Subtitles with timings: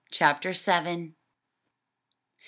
[0.09, 1.13] Chapter Seventh.